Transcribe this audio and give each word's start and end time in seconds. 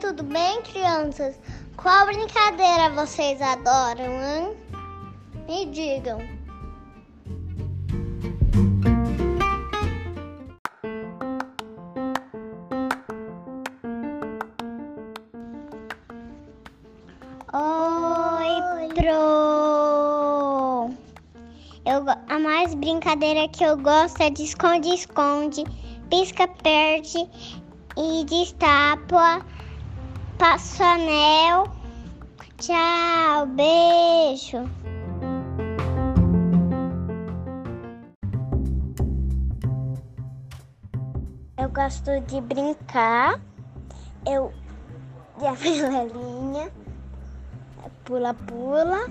tudo 0.00 0.22
bem, 0.22 0.62
crianças? 0.62 1.38
Qual 1.76 2.06
brincadeira 2.06 2.90
vocês 2.90 3.42
adoram, 3.42 4.12
hein? 4.22 4.56
Me 5.48 5.66
digam. 5.66 6.20
Oi, 17.52 18.88
Pro! 18.94 19.10
Eu, 21.84 22.04
a 22.28 22.38
mais 22.38 22.72
brincadeira 22.74 23.48
que 23.48 23.64
eu 23.64 23.76
gosto 23.76 24.20
é 24.20 24.30
de 24.30 24.44
esconde-esconde, 24.44 25.64
pisca-perde 26.08 27.28
e 27.96 28.24
destapa, 28.24 29.44
passo 30.38 30.82
anel. 30.82 31.64
Tchau, 32.58 33.46
beijo. 33.46 34.58
Eu 41.58 41.68
gosto 41.70 42.20
de 42.26 42.40
brincar. 42.40 43.40
Eu 44.26 44.52
de 45.38 45.46
amarelinha, 45.46 46.72
pula-pula, 48.04 49.10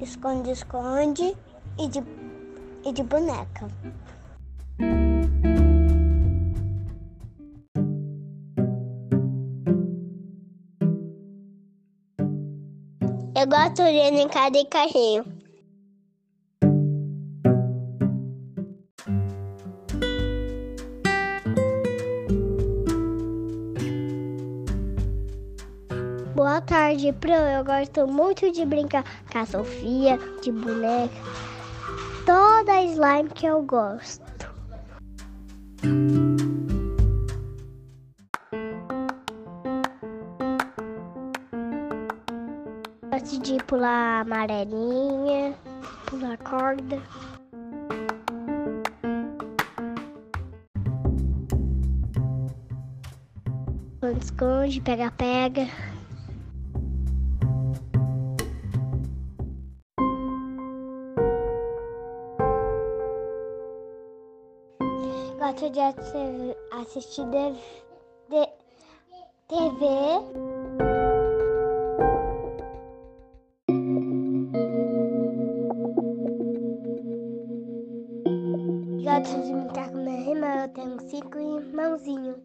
esconde-esconde 0.00 1.36
e 1.78 1.88
de, 1.88 2.02
e 2.84 2.92
de 2.92 3.02
boneca. 3.02 3.68
Eu 13.44 13.48
gosto 13.50 13.82
de 13.82 14.10
brincar 14.10 14.50
de 14.50 14.64
carrinho. 14.64 15.22
Boa 26.34 26.62
tarde, 26.62 27.12
Pro. 27.12 27.32
Eu 27.32 27.62
gosto 27.66 28.06
muito 28.06 28.50
de 28.50 28.64
brincar 28.64 29.04
com 29.30 29.38
a 29.38 29.44
Sofia, 29.44 30.18
de 30.42 30.50
boneca. 30.50 31.14
Toda 32.24 32.82
slime 32.82 33.28
que 33.28 33.44
eu 33.44 33.62
gosto. 33.62 34.24
Gosto 43.14 43.38
de 43.38 43.62
pular 43.62 44.22
amarelinha, 44.22 45.54
pular 46.04 46.36
corda. 46.38 47.00
Esconde, 54.20 54.80
pega-pega. 54.80 55.68
Gosto 65.38 65.70
de 65.70 65.80
assi- 65.80 66.56
assistir 66.72 67.26
TV. 69.46 70.53
Gosto 79.24 79.40
de 79.42 79.54
brincar 79.54 79.90
com 79.90 79.96
minha 80.04 80.30
irmã, 80.34 80.64
eu 80.64 80.68
tenho 80.74 81.00
cinco 81.08 81.38
irmãozinhos. 81.38 82.36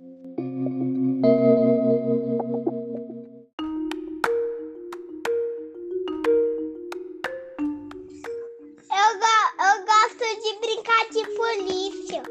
Eu, 8.91 9.19
go- 9.19 9.51
eu 9.59 9.85
gosto 9.85 10.25
de 10.41 10.59
brincar 10.59 11.09
de 11.09 11.23
polícia 11.35 12.23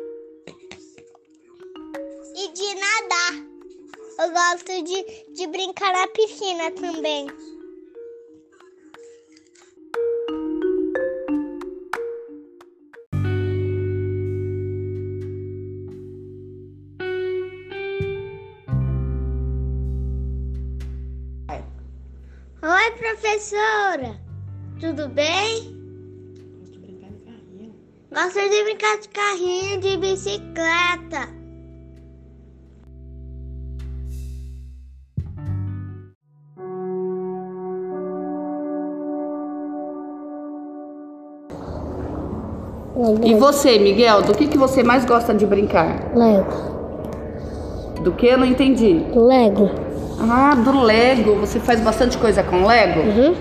e 2.34 2.53
de 2.53 2.75
nadar. 2.75 3.34
Eu 4.20 4.31
gosto 4.32 4.82
de, 4.82 5.34
de 5.34 5.47
brincar 5.48 5.92
na 5.92 6.06
piscina 6.08 6.70
também. 6.72 7.26
Oi, 22.60 22.91
professora. 22.98 24.16
Tudo 24.80 25.08
bem? 25.08 25.78
Gosto 28.12 28.50
de 28.50 28.64
brincar 28.64 28.98
de 28.98 29.08
carrinho 29.10 29.80
de 29.80 29.96
bicicleta. 29.96 31.28
E 43.25 43.34
você, 43.36 43.78
Miguel, 43.78 44.22
do 44.22 44.34
que, 44.34 44.48
que 44.48 44.58
você 44.58 44.82
mais 44.82 45.04
gosta 45.04 45.32
de 45.32 45.46
brincar? 45.46 46.12
Lego. 46.16 48.02
Do 48.02 48.10
que? 48.10 48.26
Eu 48.26 48.38
não 48.38 48.46
entendi. 48.46 49.06
Lego. 49.14 49.70
Ah, 50.20 50.54
do 50.54 50.80
Lego. 50.82 51.36
Você 51.36 51.60
faz 51.60 51.80
bastante 51.80 52.18
coisa 52.18 52.42
com 52.42 52.66
Lego? 52.66 53.00
Uhum. 53.00 53.34